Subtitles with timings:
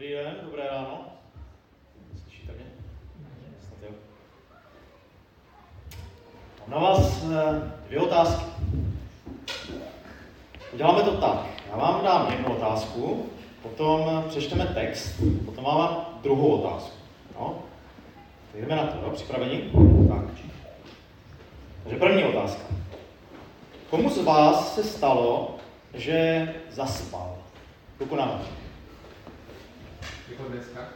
[0.00, 1.00] Dobrý den, dobré ráno.
[2.22, 2.64] Slyšíte mě?
[3.68, 3.88] Snad jo.
[6.66, 8.44] Mám na vás eh, dvě otázky.
[10.72, 11.46] Uděláme to tak.
[11.70, 13.26] Já vám dám jednu otázku,
[13.62, 16.96] potom přečteme text, potom vám dám druhou otázku.
[17.34, 17.58] No?
[18.52, 19.10] Tak jdeme na to, jo?
[19.10, 19.70] Připravení?
[20.08, 20.24] Tak.
[21.82, 22.62] Takže první otázka.
[23.90, 25.56] Komu z vás se stalo,
[25.94, 27.36] že zaspal?
[28.00, 28.59] Ruku nahoře.
[30.30, 30.88] Jako dneska?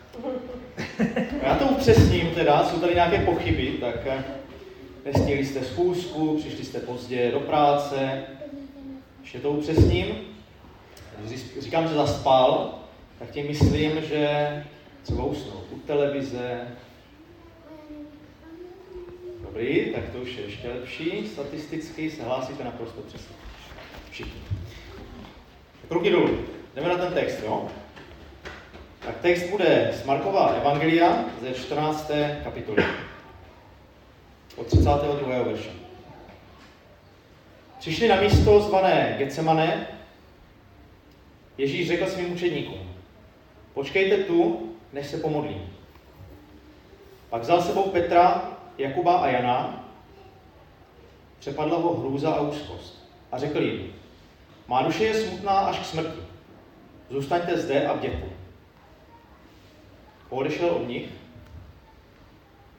[1.43, 4.25] Já to upřesním teda, jsou tady nějaké pochyby, tak eh,
[5.05, 8.23] nestihli jste schůzku, přišli jste pozdě do práce,
[9.23, 10.07] ještě to upřesním.
[11.61, 12.79] Říkám, že zaspal,
[13.19, 14.65] tak tím myslím, že
[15.03, 16.61] třeba usnul u televize.
[19.43, 21.29] Dobrý, tak to už je ještě lepší.
[21.29, 23.37] Statisticky se hlásíte naprosto přesně.
[24.11, 24.41] Všichni.
[25.91, 26.39] Ruky dolů.
[26.75, 27.69] Jdeme na ten text, jo?
[29.05, 32.11] Tak text bude z Markova Evangelia ze 14.
[32.45, 32.85] kapitoly.
[34.57, 35.43] Od 32.
[35.43, 35.71] verše.
[37.79, 39.87] Přišli na místo zvané Getsemane.
[41.59, 42.95] Ježíš řekl svým učedníkům,
[43.75, 45.73] počkejte tu, než se pomodlím.
[47.31, 49.85] Pak vzal sebou Petra, Jakuba a Jana,
[51.39, 53.93] přepadla ho hrůza a úzkost a řekl jim,
[54.69, 56.21] má duše je smutná až k smrti.
[57.11, 58.34] Zůstaňte zde a bděte.
[60.35, 61.07] Odešel od nich,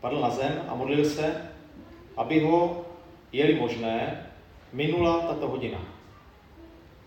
[0.01, 1.51] padl na zem a modlil se,
[2.17, 2.85] aby ho,
[3.31, 4.27] je možné,
[4.73, 5.79] minula tato hodina.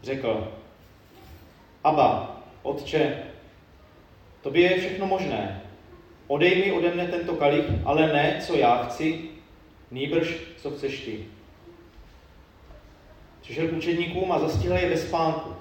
[0.03, 0.53] Řekl,
[1.85, 3.25] Aba, otče,
[4.41, 5.63] tobě je všechno možné.
[6.27, 9.29] Odej mi ode mne tento kalich, ale ne, co já chci,
[9.91, 11.25] nýbrž, co chceš ty.
[13.41, 15.57] Přišel k učedníkům a zastihl je bez spánku.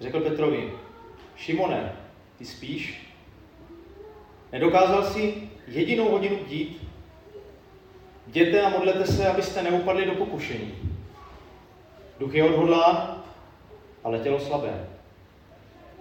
[0.00, 0.72] Řekl Petrovi,
[1.36, 1.99] Šimone,
[2.40, 3.06] ty spíš?
[4.52, 5.34] Nedokázal si
[5.66, 6.88] jedinou hodinu dít?
[8.26, 10.74] Jděte a modlete se, abyste neupadli do pokušení.
[12.18, 13.22] Duch je odhodlán,
[14.04, 14.88] ale tělo slabé.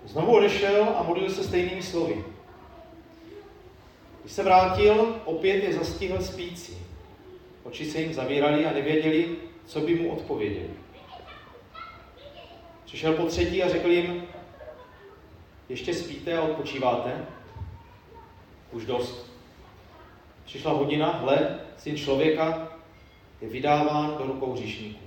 [0.06, 2.24] Znovu odešel a modlil se stejnými slovy.
[4.22, 6.78] Když se vrátil, opět je zastihl spící.
[7.64, 9.36] Oči se jim zavíraly a nevěděli,
[9.66, 10.70] co by mu odpověděli.
[12.86, 14.24] Přišel po třetí a řekl jim,
[15.70, 17.26] ještě spíte a odpočíváte?
[18.72, 19.32] Už dost.
[20.46, 22.68] Přišla hodina, hle, syn člověka
[23.42, 25.06] je vydáván do rukou říšníků.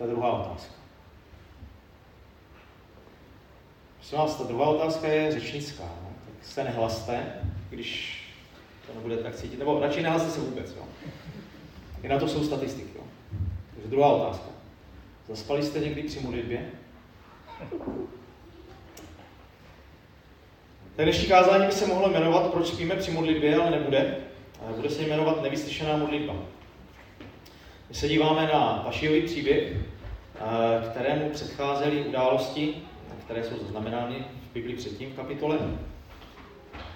[0.00, 0.74] Je druhá otázka.
[3.96, 5.84] Prosím vás, ta druhá otázka je řečnická.
[5.84, 6.12] No?
[6.24, 8.22] Tak se nehlaste, když
[8.86, 9.58] to nebude tak cítit.
[9.58, 10.74] Nebo radši nehlaste se vůbec.
[10.76, 10.82] Jo?
[12.02, 12.95] I na to jsou statistiky.
[13.86, 14.46] Druhá otázka.
[15.28, 16.70] Zaspali jste někdy při modlitbě?
[20.96, 24.16] To dnešní kázání by se mohlo jmenovat Proč spíme při modlitbě, ale nebude.
[24.76, 26.34] Bude se jmenovat Nevyslyšená modlitba.
[27.88, 32.74] My se díváme na Pašijový příběh, eh, kterému předcházely události,
[33.24, 35.58] které jsou zaznamenány v Biblii předtím v kapitole.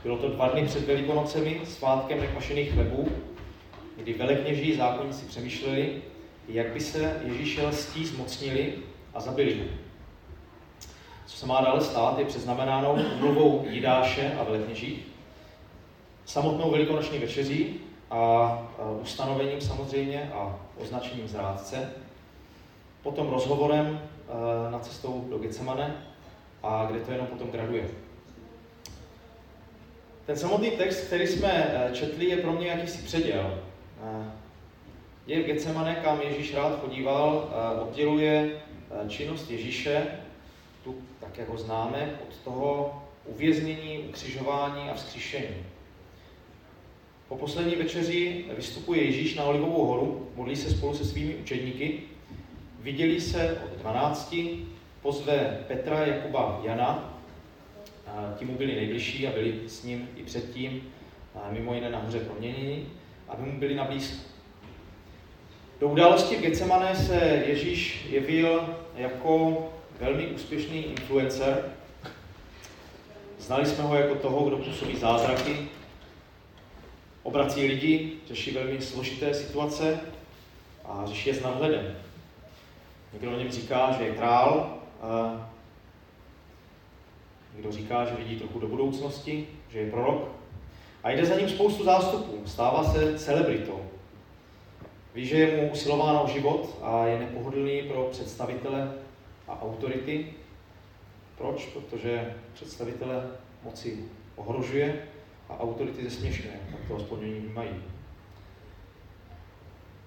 [0.03, 3.09] Bylo to dva dny před Velikonocemi, svátkem nekvašených chlebů,
[3.97, 6.03] kdy velekněží zákonníci přemýšleli,
[6.53, 8.75] jak by se Ježíše lstí zmocnili
[9.15, 9.71] a zabili.
[11.27, 15.05] Co se má dále stát, je předznamenáno umluvou Jidáše a velekněží,
[16.25, 18.53] samotnou velikonoční večeří a
[19.03, 21.91] ustanovením samozřejmě a označením zrádce,
[23.03, 24.01] potom rozhovorem
[24.71, 25.97] na cestou do Getsemane
[26.63, 27.89] a kde to jenom potom graduje.
[30.27, 33.59] Ten samotný text, který jsme četli, je pro mě jakýsi předěl.
[35.31, 37.51] Je v Getsemane, kam Ježíš rád chodíval,
[37.83, 38.61] odděluje
[39.09, 40.07] činnost Ježíše,
[40.85, 45.57] tu, tak jak ho známe, od toho uvěznění, ukřižování a vzkříšení.
[47.29, 52.01] Po poslední večeři vystupuje Ježíš na Olivovou horu, modlí se spolu se svými učedníky,
[52.81, 54.37] viděli se od 12,
[55.03, 57.21] pozve Petra, Jakuba, Jana,
[58.39, 60.93] ti mu byli nejbližší a byli s ním i předtím,
[61.51, 62.87] mimo jiné na hoře proměnění,
[63.29, 64.30] aby mu byli na blízku.
[65.81, 67.15] Do události v Getsemane se
[67.47, 69.59] Ježíš jevil jako
[70.01, 71.65] velmi úspěšný influencer.
[73.39, 75.69] Znali jsme ho jako toho, kdo působí zázraky,
[77.23, 80.01] obrací lidi, řeší velmi složité situace
[80.85, 81.97] a řeší je s nadhledem.
[83.13, 84.79] Někdo o něm říká, že je král,
[87.55, 90.29] někdo říká, že vidí trochu do budoucnosti, že je prorok.
[91.03, 93.91] A jde za ním spoustu zástupů, stává se celebritou.
[95.15, 98.93] Ví, že je mu usilováno život a je nepohodlný pro představitele
[99.49, 100.27] a autority.
[101.39, 101.67] Proč?
[101.67, 103.31] Protože představitele
[103.65, 104.05] moci
[104.37, 105.03] ohrožuje
[105.49, 106.61] a autority zesměšňuje.
[106.71, 107.71] Tak to aspoň oni mají.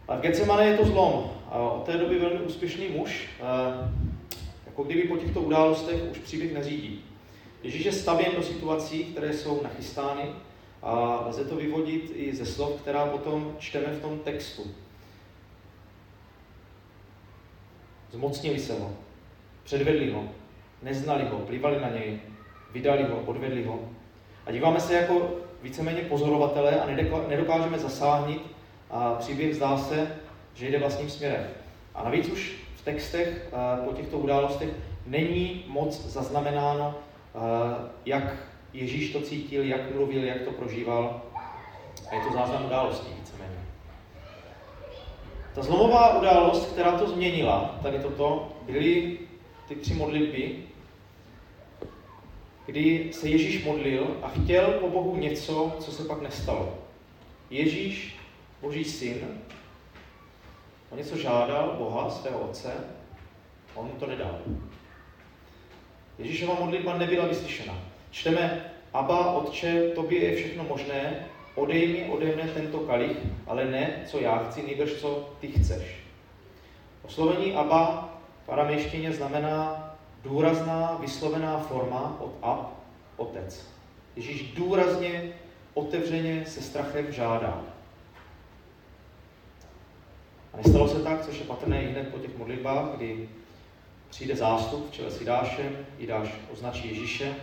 [0.08, 1.32] A v Getsemane je to zlom.
[1.52, 3.30] Od té doby velmi úspěšný muž,
[4.66, 7.06] jako kdyby po těchto událostech už příběh neřídí.
[7.64, 10.24] Ježíš je stavěn do situací, které jsou nachystány
[10.82, 14.64] a lze to vyvodit i ze slov, která potom čteme v tom textu.
[18.14, 18.92] Zmocnili se ho,
[19.64, 20.24] předvedli ho,
[20.82, 22.20] neznali ho, plivali na něj,
[22.72, 23.80] vydali ho, odvedli ho.
[24.46, 25.32] A díváme se jako
[25.62, 26.88] víceméně pozorovatele a
[27.28, 28.42] nedokážeme zasáhnit
[28.90, 30.16] a příběh zdá se,
[30.54, 31.48] že jde vlastním směrem.
[31.96, 33.50] A navíc už v textech
[33.86, 34.70] po těchto událostech
[35.06, 36.96] není moc zaznamenáno,
[38.06, 38.36] jak
[38.74, 41.22] Ježíš to cítil, jak mluvil, jak to prožíval.
[42.12, 43.23] A je to záznam událostí.
[45.56, 49.18] Ta zlomová událost, která to změnila, tady toto, byly
[49.68, 50.56] ty tři modlitby,
[52.66, 56.78] kdy se Ježíš modlil a chtěl po Bohu něco, co se pak nestalo.
[57.50, 58.16] Ježíš,
[58.62, 59.28] Boží syn,
[60.90, 62.74] on něco žádal Boha, svého otce,
[63.76, 64.40] a on mu to nedal.
[66.20, 67.78] Ježíšova modlitba nebyla vyslyšena.
[68.12, 73.18] Čteme, Aba, Otče, tobě je všechno možné, odej mi ode mne tento kalich,
[73.48, 76.04] ale ne, co já chci, nejbrž co ty chceš.
[77.04, 78.10] Oslovení Aba
[78.46, 79.90] v aramejštině znamená
[80.24, 82.60] důrazná, vyslovená forma od ab,
[83.18, 83.68] otec.
[84.16, 85.34] Ježíš důrazně,
[85.74, 87.62] otevřeně se strachem žádá.
[90.54, 93.30] A nestalo se tak, což je patrné i hned po těch modlitbách, kdy
[94.10, 97.36] přijde zástup v čele s Jidášem, Jidáš označí Ježíše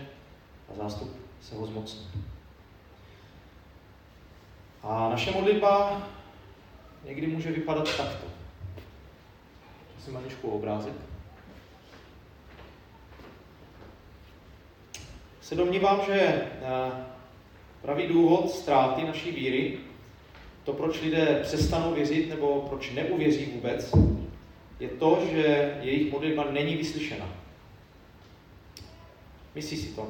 [0.73, 2.30] a zástup se ho zmocní.
[4.83, 6.03] A naše modlitba
[7.05, 8.27] někdy může vypadat takto.
[9.95, 10.93] Prosím, Aničku, obrázek.
[15.41, 16.51] Se domnívám, že eh,
[17.83, 19.79] pravý důvod ztráty naší víry,
[20.65, 23.93] to, proč lidé přestanou věřit nebo proč neuvěří vůbec,
[24.81, 27.29] je to, že jejich modlitba není vyslyšena.
[29.55, 30.09] Myslí si to.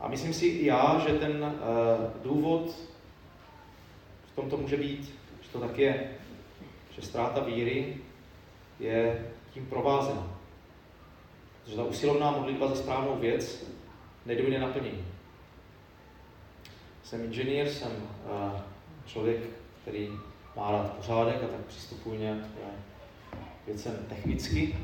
[0.00, 2.76] A myslím si i já, že ten uh, důvod
[4.36, 6.10] v tomto může být, že to tak je,
[6.90, 7.96] že ztráta víry
[8.80, 10.36] je tím provázena.
[11.64, 13.66] Protože ta usilovná modlitba za správnou věc
[14.26, 15.04] nedojde naplnění.
[17.02, 18.60] Jsem inženýr, jsem uh,
[19.06, 19.38] člověk,
[19.82, 20.08] který
[20.56, 22.38] má rád pořádek a tak přistupuji nějak
[23.66, 24.78] věcem technicky.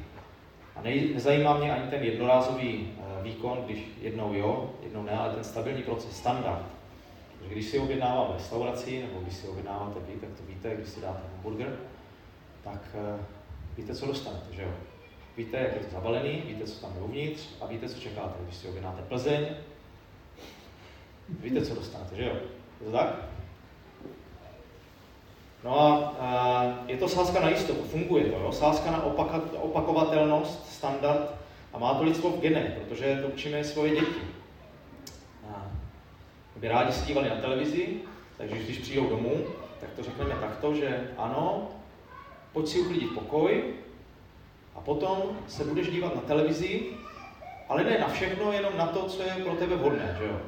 [0.76, 5.34] A ne, nezajímá mě ani ten jednorázový uh, výkon, když jednou jo, jednou ne, ale
[5.34, 6.81] ten stabilní proces, standard.
[7.42, 10.88] Takže když si objednávám v restauraci, nebo když si objednáváte vy, tak to víte, když
[10.88, 11.76] si dáte hamburger,
[12.64, 13.20] tak uh,
[13.76, 14.70] víte, co dostanete, že jo?
[15.36, 18.34] Víte, jak je to zabalený, víte, co tam je uvnitř a víte, co čekáte.
[18.44, 19.46] Když si objednáte Plzeň,
[21.28, 22.36] víte, co dostanete, že jo?
[22.80, 23.24] Je to tak?
[25.64, 28.52] No a, a je to sázka na jistotu, funguje to, jo?
[28.52, 31.34] sázka na opaka, opakovatelnost, standard
[31.72, 34.41] a má to lidstvo v genech, protože to učíme svoje děti.
[36.62, 37.88] By rádi se dívali na televizi,
[38.36, 39.44] takže když přijdou domů,
[39.80, 41.68] tak to řekneme takto, že ano,
[42.52, 43.62] pojď si uklidit pokoj,
[44.74, 46.82] a potom se budeš dívat na televizi,
[47.68, 50.40] ale ne na všechno, jenom na to, co je pro tebe vhodné, že jo?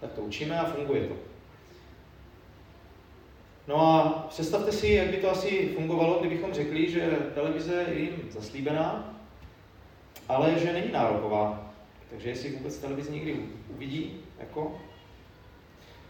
[0.00, 1.14] Tak to učíme a funguje to.
[3.66, 8.28] No a představte si, jak by to asi fungovalo, kdybychom řekli, že televize je jim
[8.30, 9.14] zaslíbená,
[10.28, 11.72] ale že není nároková.
[12.10, 13.36] Takže jestli vůbec televizi někdy
[13.76, 14.80] uvidí, jako...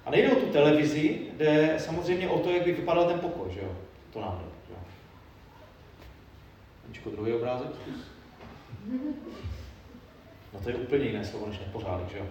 [0.05, 3.61] A nejde o tu televizi, jde samozřejmě o to, jak by vypadal ten pokoj, že
[3.61, 3.73] jo?
[4.13, 4.51] To nám jde.
[6.91, 7.69] Aničko, druhý obrázek.
[10.53, 12.27] No to je úplně jiné slovo než nepořádek, že jo?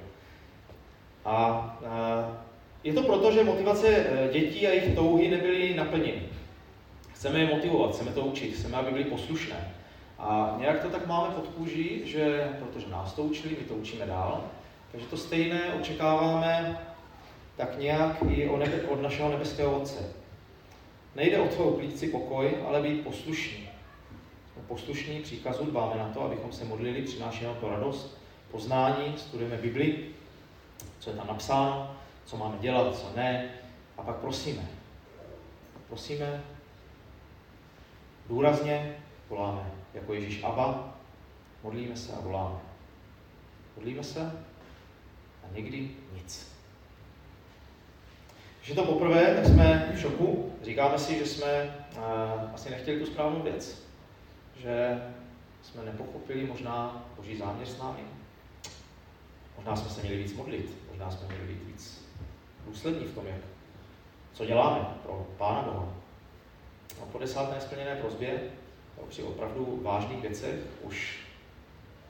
[1.25, 2.43] A, a
[2.83, 6.21] je to proto, že motivace e, dětí a jejich touhy nebyly naplněny.
[7.13, 9.73] Chceme je motivovat, chceme to učit, chceme, aby byli poslušné.
[10.19, 14.05] A nějak to tak máme pod kůží, že protože nás to učili, my to učíme
[14.05, 14.43] dál,
[14.91, 16.79] takže to stejné očekáváme
[17.59, 18.49] tak nějak i
[18.89, 20.13] od našeho nebeského Otce.
[21.15, 23.69] Nejde o to uklidit si pokoj, ale být poslušný
[24.69, 28.17] poslušní příkazu, dbáme na to, abychom se modlili, přináší nám to radost,
[28.51, 30.05] poznání, studujeme Bibli,
[30.99, 33.53] co je tam napsáno, co máme dělat, co ne,
[33.97, 34.69] a pak prosíme.
[35.87, 36.43] Prosíme,
[38.27, 38.95] důrazně
[39.29, 40.95] voláme, jako Ježíš Abba,
[41.63, 42.59] modlíme se a voláme.
[43.75, 44.21] Modlíme se
[45.43, 46.58] a někdy nic.
[48.69, 50.53] Je to poprvé, tak jsme v šoku.
[50.63, 52.03] Říkáme si, že jsme uh,
[52.53, 53.83] asi nechtěli tu správnou věc.
[54.57, 55.01] Že
[55.61, 57.99] jsme nepochopili možná boží záměr s námi.
[59.57, 60.77] Možná jsme se měli víc modlit.
[60.89, 62.05] Možná jsme měli být víc
[62.67, 63.41] důslední v tom, jak,
[64.33, 65.93] co děláme pro Pána Boha.
[67.03, 68.41] A po desáté nesplněné prozbě,
[69.09, 71.19] při opravdu vážných věcech, už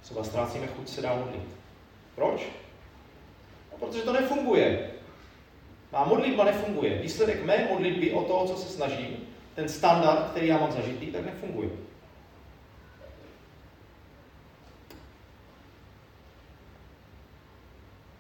[0.02, 1.50] třeba ztrácíme chuť se dál modlit.
[2.16, 2.48] Proč?
[3.72, 4.99] No, protože to nefunguje.
[5.92, 7.02] Má modlitba nefunguje.
[7.02, 9.18] Výsledek mé modlitby o toho, co se snažím,
[9.56, 11.70] ten standard, který já mám zažitý, tak nefunguje.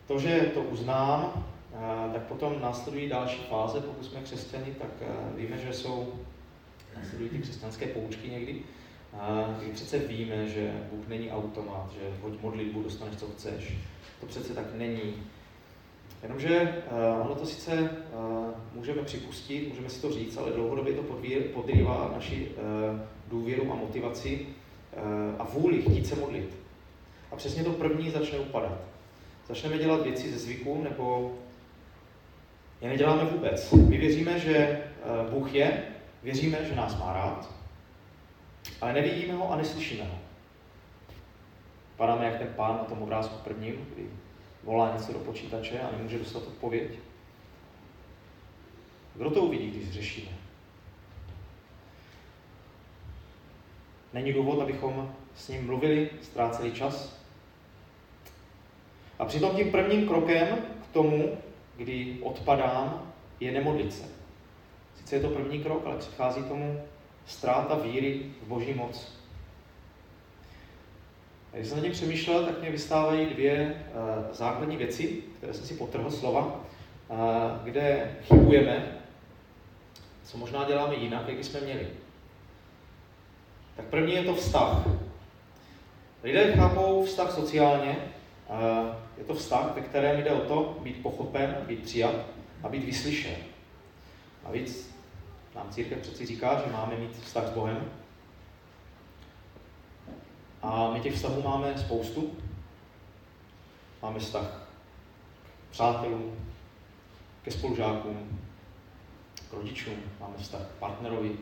[0.08, 1.46] To, že to uznám,
[2.14, 6.14] tak potom následují další fáze, pokud jsme křesťani, tak víme, že jsou,
[6.98, 8.62] následují ty křesťanské poučky někdy,
[9.60, 13.74] kdy přece víme, že Bůh není automat, že hoď modlitbu, dostaneš, co chceš.
[14.20, 15.14] To přece tak není.
[16.24, 21.04] Jenomže uh, ono to sice uh, můžeme připustit, můžeme si to říct, ale dlouhodobě to
[21.54, 24.46] podrývá naši uh, důvěru a motivaci
[25.40, 26.58] a vůli chtít se modlit.
[27.32, 28.78] A přesně to první začne upadat.
[29.48, 31.36] Začneme dělat věci ze zvyku, nebo
[32.82, 33.72] je neděláme vůbec.
[33.72, 34.84] My věříme, že
[35.30, 35.84] Bůh je,
[36.24, 37.54] věříme, že nás má rád,
[38.82, 40.18] ale nevidíme ho a neslyšíme ho.
[41.98, 44.10] Padáme jak ten pán na tom obrázku prvním, kdy
[44.64, 46.92] volá něco do počítače a nemůže dostat odpověď.
[49.16, 50.32] Kdo to uvidí, když řešíme?
[54.14, 57.20] Není důvod, abychom s ním mluvili, ztráceli čas.
[59.20, 60.58] A přitom tím prvním krokem
[60.90, 61.38] k tomu,
[61.78, 64.04] kdy odpadám, je nemodlit se.
[64.96, 66.84] Sice je to první krok, ale přichází tomu
[67.26, 69.19] ztráta víry v boží moc.
[71.54, 75.66] A když jsem na tím přemýšlel, tak mě vystávají dvě uh, základní věci, které jsem
[75.66, 77.18] si potrhl slova, uh,
[77.64, 78.98] kde chybujeme,
[80.24, 81.88] co možná děláme jinak, jak jsme měli.
[83.76, 84.88] Tak první je to vztah.
[86.24, 87.98] Lidé chápou vztah sociálně,
[88.50, 92.16] uh, je to vztah, ve kterém jde o to být pochopen, být přijat
[92.64, 93.36] a být vyslyšen.
[94.46, 94.96] A víc
[95.56, 97.92] nám církev přeci říká, že máme mít vztah s Bohem,
[100.62, 102.32] a my těch vztahů máme spoustu.
[104.02, 104.68] Máme vztah
[105.44, 106.36] k přátelům,
[107.44, 108.40] ke spolužákům,
[109.50, 111.38] k rodičům, máme vztah k partnerovi,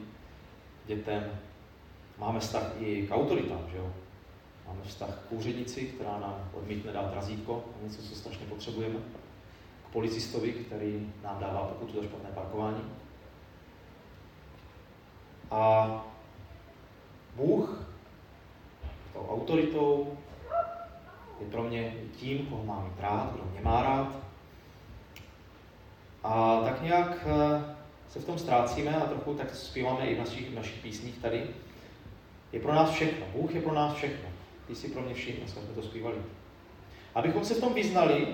[0.85, 1.39] dětem,
[2.17, 3.93] máme vztah i k autoritám, že jo?
[4.67, 8.99] Máme vztah k úřednici, která nám odmítne dát razítko, něco, co strašně potřebujeme.
[9.85, 12.83] K policistovi, který nám dává pokutu za špatné parkování.
[15.51, 16.05] A
[17.35, 17.86] Bůh
[19.17, 20.17] tou autoritou,
[21.39, 24.07] je pro mě tím, koho mám mít rád, kdo mě má rád.
[26.23, 27.75] A tak nějak eh,
[28.09, 31.43] se v tom ztrácíme a trochu tak zpíváme i v našich, v našich písních tady.
[32.51, 33.25] Je pro nás všechno.
[33.33, 34.29] Bůh je pro nás všechno.
[34.67, 36.17] Ty jsi pro mě všechno, jsme to zpívali.
[37.15, 38.27] Abychom se v tom vyznali,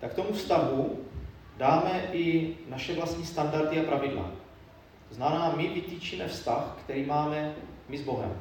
[0.00, 0.98] tak tomu vztahu
[1.56, 4.30] dáme i naše vlastní standardy a pravidla.
[5.08, 7.54] To znamená, my vytýčíme vztah, který máme
[7.88, 8.40] my s Bohem.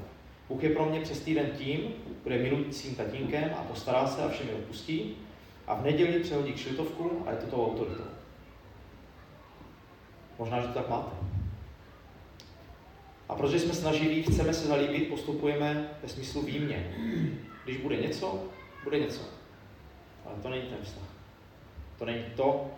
[0.53, 1.93] Bůh je pro mě přes týden tím,
[2.25, 5.15] je milujícím tatínkem a postará se a všem je odpustí.
[5.67, 8.03] A v neděli přehodí kšiltovku a je to tou autoritou.
[10.39, 11.15] Možná, že to tak máte.
[13.29, 16.95] A protože jsme snaživí, chceme se zalíbit, postupujeme ve smyslu výmě.
[17.63, 18.43] Když bude něco,
[18.83, 19.21] bude něco.
[20.25, 21.07] Ale to není ten vztah.
[21.99, 22.71] To není to,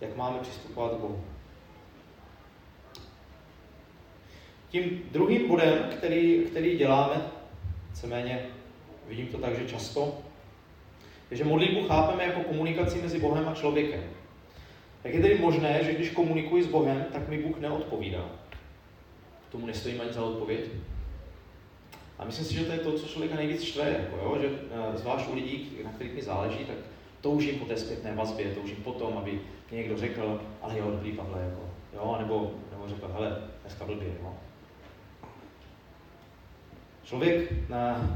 [0.00, 1.24] jak máme přistupovat k Bohu.
[4.74, 7.22] Tím druhým bodem, který, který děláme,
[7.90, 8.46] víceméně
[9.08, 10.18] vidím to tak, že často,
[11.30, 14.00] je, že modlitbu chápeme jako komunikaci mezi Bohem a člověkem.
[15.04, 18.24] Jak je tedy možné, že když komunikuji s Bohem, tak mi Bůh neodpovídá?
[19.52, 20.64] Tomu nestojím ani za odpověď.
[22.18, 24.38] A myslím si, že to je to, co člověka nejvíc štve, jako jo?
[24.40, 26.76] že eh, zvlášť u lidí, na kterých mi záleží, tak
[27.20, 29.40] toužím po té zpětné vazbě, toužím po tom, aby
[29.70, 31.60] mě někdo řekl, ale jo, dobrý Pavle, jako,
[31.92, 34.34] jo, nebo, nebo řekl, hele, dneska blbě, no.
[37.04, 38.10] Člověk na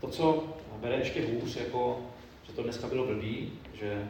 [0.00, 0.44] to, co
[0.80, 2.00] bere ještě hůř, jako,
[2.46, 4.08] že to dneska bylo blbý, že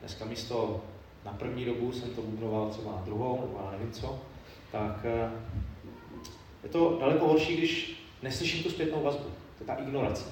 [0.00, 0.84] dneska místo
[1.24, 4.18] na první dobu jsem to bubnoval třeba na druhou, nebo já nevím co,
[4.72, 5.30] tak eh,
[6.62, 9.24] je to daleko horší, když neslyším tu zpětnou vazbu.
[9.58, 10.24] To je ta ignorace.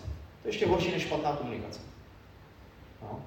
[0.42, 1.80] To je ještě horší než špatná komunikace.
[3.02, 3.24] No.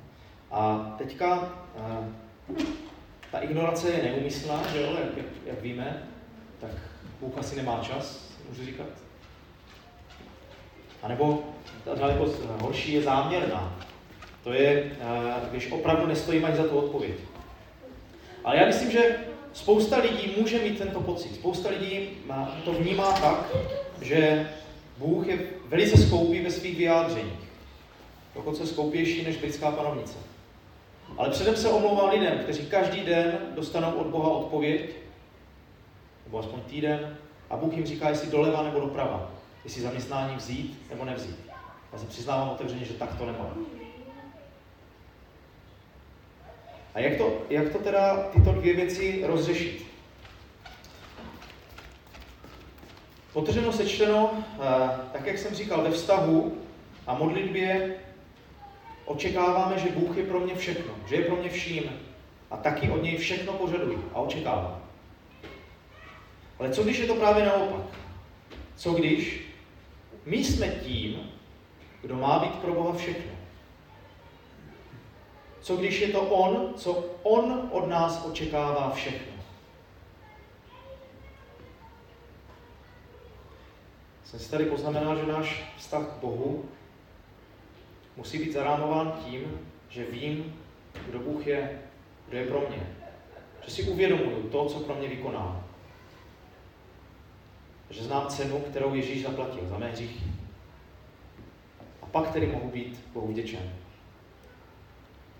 [0.52, 2.64] A teďka eh,
[3.32, 6.08] ta ignorace je neumyslná, že jo, jak, jak, jak víme,
[6.60, 6.72] tak
[7.20, 9.09] Bůh asi nemá čas, můžu říkat.
[11.04, 11.44] A nebo
[12.00, 12.26] daleko
[12.62, 13.78] horší je záměrná.
[14.44, 17.16] To je, eh, když opravdu nestojím ani za tu odpověď.
[18.44, 19.16] Ale já myslím, že
[19.54, 21.36] spousta lidí může mít tento pocit.
[21.36, 22.10] Spousta lidí
[22.66, 23.56] to vnímá tak,
[24.02, 24.50] že
[24.98, 27.50] Bůh je velice skoupý ve svých vyjádřeních.
[28.36, 30.18] Dokonce skoupější než britská panovnice.
[31.18, 34.90] Ale předem se omlouvám lidem, kteří každý den dostanou od Boha odpověď,
[36.26, 37.18] nebo aspoň týden,
[37.50, 39.32] a Bůh jim říká, jestli doleva nebo doprava,
[39.64, 41.40] jestli zaměstnání vzít nebo nevzít.
[41.94, 43.66] Já se přiznávám otevřeně, že tak to nemám.
[46.94, 49.86] A jak to, jak to teda tyto dvě věci rozřešit?
[53.34, 56.58] Potrženo sečteno, eh, tak jak jsem říkal, ve vztahu
[57.08, 57.96] a modlitbě
[59.06, 61.84] očekáváme, že Bůh je pro mě všechno, že je pro mě vším
[62.52, 64.82] a taky od něj všechno požaduji a očekávám.
[66.60, 67.86] Ale co když je to právě naopak?
[68.76, 69.49] Co když
[70.30, 71.32] my jsme tím,
[72.02, 73.32] kdo má být pro Boha všechno?
[75.62, 79.34] Co když je to On, co On od nás očekává všechno?
[84.24, 86.66] Jsem si tady poznamenal, že náš vztah k Bohu
[88.18, 90.56] musí být zarámován tím, že vím,
[91.08, 91.82] kdo Bůh je,
[92.28, 92.98] kdo je pro mě.
[93.66, 95.64] Že si uvědomuju to, co pro mě vykoná.
[97.90, 100.26] Že znám cenu, kterou Ježíš zaplatil za mé hříchy.
[102.02, 103.74] A pak tedy mohu být Bohu vděčen.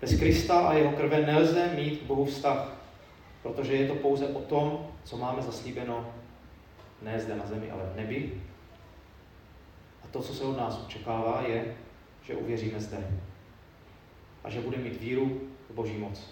[0.00, 2.76] Bez Krista a jeho krve nelze mít k Bohu vztah,
[3.42, 6.14] protože je to pouze o tom, co máme zaslíbeno
[7.02, 8.42] ne zde na zemi, ale v nebi.
[10.04, 11.76] A to, co se od nás očekává, je,
[12.22, 13.20] že uvěříme zde
[14.44, 15.40] a že budeme mít víru
[15.70, 16.30] v Boží moc.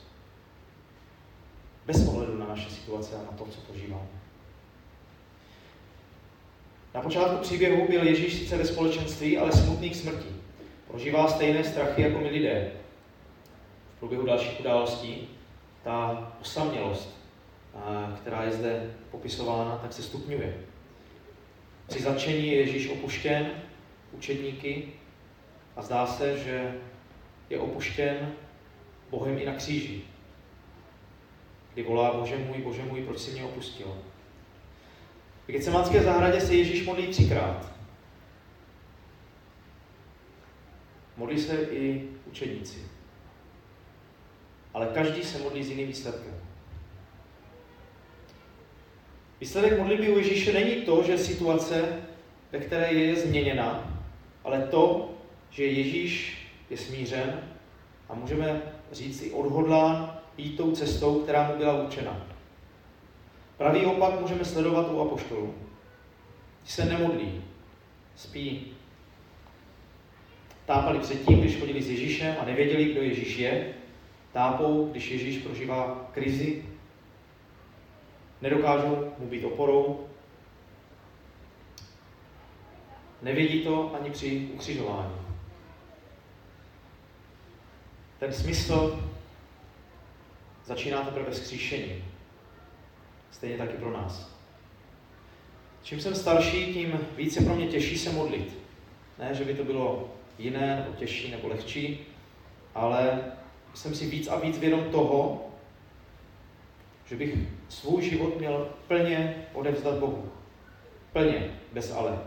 [1.86, 4.17] Bez ohledu na naše situace a na to, co prožíváme.
[6.94, 10.28] Na počátku příběhu byl Ježíš sice ve společenství, ale smutný k smrti.
[10.88, 12.72] Prožívá stejné strachy jako my lidé.
[13.96, 15.28] V průběhu dalších událostí
[15.84, 17.16] ta osamělost,
[18.16, 20.56] která je zde popisována, tak se stupňuje.
[21.86, 23.50] Při začení je Ježíš opuštěn
[24.12, 24.88] učedníky
[25.76, 26.74] a zdá se, že
[27.50, 28.32] je opuštěn
[29.10, 30.00] Bohem i na kříži.
[31.74, 33.94] Kdy volá, Bože můj, Bože můj, proč jsi mě opustil?
[35.48, 37.72] V Getsemanské zahradě se Ježíš modlí třikrát.
[41.16, 42.78] Modlí se i učedníci.
[44.74, 46.34] Ale každý se modlí s jiným výsledkem.
[49.40, 52.02] Výsledek modlitby u Ježíše není to, že situace,
[52.52, 53.98] ve které je, je změněna,
[54.44, 55.14] ale to,
[55.50, 57.40] že Ježíš je smířen
[58.08, 62.37] a můžeme říct i odhodlán jít tou cestou, která mu byla určena.
[63.58, 65.54] Pravý opak můžeme sledovat u apoštolů.
[66.64, 67.44] Ti se nemodlí,
[68.16, 68.72] spí.
[70.66, 73.74] Tápali předtím, když chodili s Ježíšem a nevěděli, kdo Ježíš je.
[74.32, 76.64] Tápou, když Ježíš prožívá krizi.
[78.42, 80.06] Nedokážou mu být oporou.
[83.22, 85.14] Nevědí to ani při ukřižování.
[88.18, 89.10] Ten smysl
[90.64, 92.07] začíná teprve vzkříšení.
[93.38, 94.30] Stejně taky pro nás.
[95.82, 98.58] Čím jsem starší, tím více pro mě těžší se modlit.
[99.18, 102.00] Ne, že by to bylo jiné, nebo těžší, nebo lehčí,
[102.74, 103.20] ale
[103.74, 105.46] jsem si víc a víc vědom toho,
[107.06, 107.34] že bych
[107.68, 110.32] svůj život měl plně odevzdat Bohu.
[111.12, 112.18] Plně, bez ale.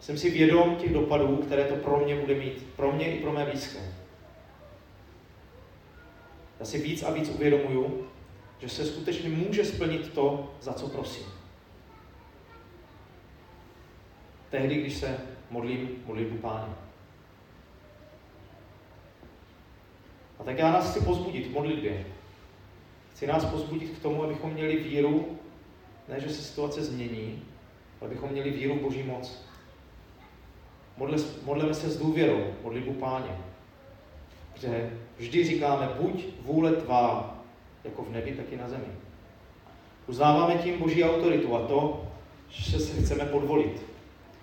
[0.00, 2.66] Jsem si vědom těch dopadů, které to pro mě bude mít.
[2.76, 3.78] Pro mě i pro mé blízké.
[6.60, 8.06] Já si víc a víc uvědomuju,
[8.58, 11.26] že se skutečně může splnit to, za co prosím.
[14.50, 15.18] Tehdy, když se
[15.50, 16.74] modlím modlitbu Páně.
[20.38, 22.06] A tak já nás chci pozbudit v modlitbě.
[23.12, 25.38] Chci nás pozbudit k tomu, abychom měli víru,
[26.08, 27.42] ne, že se situace změní,
[28.00, 29.44] ale abychom měli víru v Boží moc.
[30.96, 33.38] Modle, modleme se s důvěrou, modlitbu Páně.
[34.52, 37.33] Protože vždy říkáme, buď vůle tvá,
[37.84, 38.84] jako v nebi, tak i na zemi.
[40.06, 42.06] Uznáváme tím Boží autoritu a to,
[42.48, 43.82] že se chceme podvolit.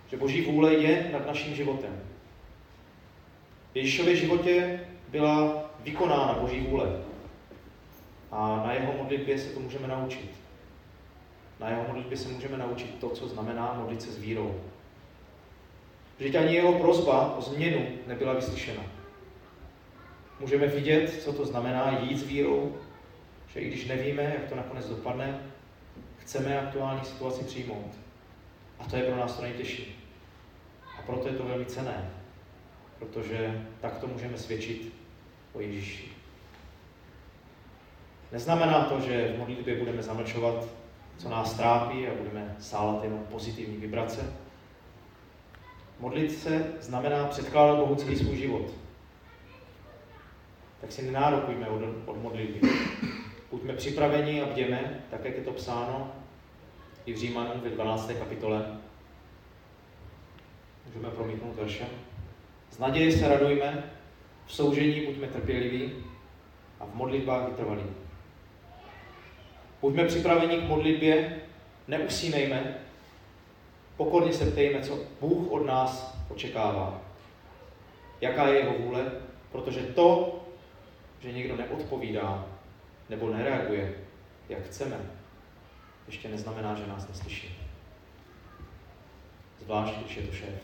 [0.10, 2.00] Že Boží vůle je nad naším životem.
[3.74, 7.02] V Ježíšově životě byla vykonána Boží vůle.
[8.32, 10.32] A na jeho modlitbě se to můžeme naučit.
[11.60, 14.56] Na jeho modlitbě se můžeme naučit to, co znamená modlit se s vírou.
[16.18, 18.84] Vždyť ani jeho prozba o změnu nebyla vyslyšena.
[20.40, 22.76] Můžeme vidět, co to znamená jít s vírou,
[23.54, 25.40] že i když nevíme, jak to nakonec dopadne,
[26.18, 27.92] chceme aktuální situaci přijmout.
[28.80, 29.96] A to je pro nás to nejtěžší.
[31.00, 32.10] A proto je to velmi cené,
[33.00, 34.94] protože takto můžeme svědčit
[35.54, 36.12] o Ježíši.
[38.32, 40.68] Neznamená to, že v modlitbě budeme zamlčovat,
[41.18, 44.34] co nás trápí a budeme sálat jenom pozitivní vibrace.
[46.00, 48.72] Modlit se znamená předkládat Bohu celý svůj život.
[50.82, 52.70] Tak si nenárokujme od, od modlitby.
[53.52, 56.12] Buďme připraveni a bděme, tak jak je to psáno
[57.06, 58.12] i v Římanům ve 12.
[58.20, 58.78] kapitole.
[60.86, 61.88] Můžeme promítnout veršem.
[62.70, 63.84] Z naděje se radujme,
[64.46, 65.92] v soužení buďme trpěliví
[66.80, 67.84] a v modlitbách vytrvalí.
[69.82, 71.42] Buďme připraveni k modlitbě,
[71.88, 72.76] neusínejme,
[73.98, 77.02] pokorně se ptejme, co Bůh od nás očekává.
[78.22, 79.12] Jaká je jeho vůle,
[79.52, 80.40] protože to,
[81.20, 82.51] že někdo neodpovídá
[83.12, 83.94] nebo nereaguje,
[84.50, 84.98] jak chceme,
[86.08, 87.60] ještě neznamená, že nás neslyší.
[89.60, 90.62] Zvlášť, když je to šéf.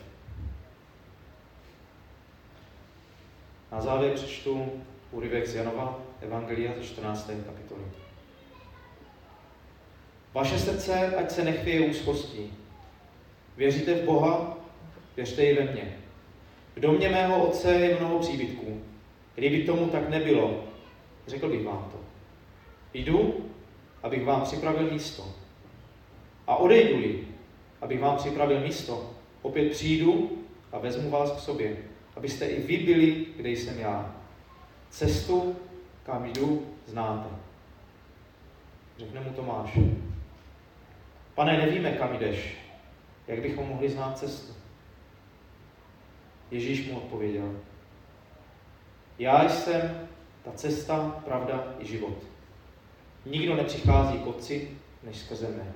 [3.72, 7.30] Na závěr přečtu úryvek z Janova, Evangelia ze 14.
[7.46, 7.84] kapitoly.
[10.34, 12.52] Vaše srdce, ať se nechvěje úzkostí.
[13.56, 14.56] Věříte v Boha,
[15.16, 15.96] věřte i ve mně.
[16.76, 18.82] V domě mého otce je mnoho příbytků.
[19.34, 20.64] Kdyby tomu tak nebylo,
[21.26, 22.07] řekl bych vám to.
[22.98, 23.50] Jdu,
[24.02, 25.34] abych vám připravil místo.
[26.46, 27.24] A odejdu-li,
[27.80, 29.10] abych vám připravil místo,
[29.42, 30.38] opět přijdu
[30.72, 31.76] a vezmu vás k sobě,
[32.16, 34.14] abyste i vy byli, kde jsem já.
[34.90, 35.56] Cestu,
[36.02, 37.28] kam jdu, znáte.
[38.98, 39.78] Řekne mu Tomáš.
[41.34, 42.56] Pane, nevíme, kam jdeš.
[43.26, 44.52] Jak bychom mohli znát cestu?
[46.50, 47.60] Ježíš mu odpověděl.
[49.18, 50.08] Já jsem
[50.42, 52.37] ta cesta, pravda i život.
[53.30, 54.70] Nikdo nepřichází k Otci,
[55.02, 55.72] než skrze mne.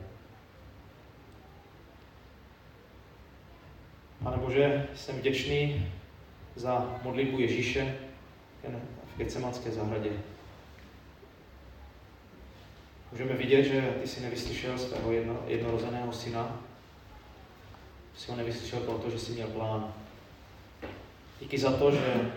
[4.22, 5.86] Pane Bože, jsem vděčný
[6.56, 7.98] za modlitbu Ježíše
[9.14, 10.10] v Gecemanské zahradě.
[13.12, 16.60] Můžeme vidět, že ty jsi nevyslyšel svého jedno, jednorozeného syna.
[18.16, 19.94] Jsi ho nevyslyšel proto, že jsi měl plán.
[21.40, 22.32] Díky za to, že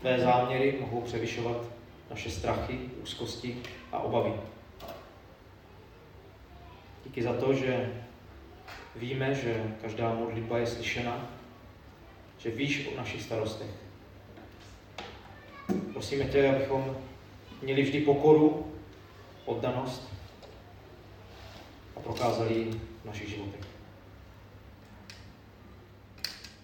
[0.00, 1.79] tvé záměry mohou převyšovat
[2.10, 4.32] naše strachy, úzkosti a obavy.
[7.04, 8.02] Díky za to, že
[8.96, 11.28] víme, že každá modlitba je slyšena,
[12.38, 13.70] že víš o našich starostech.
[15.92, 16.96] Prosíme tě, abychom
[17.62, 18.72] měli vždy pokoru,
[19.44, 20.12] oddanost
[21.96, 22.70] a prokázali
[23.02, 23.60] v našich životech.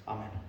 [0.06, 0.45] Amen.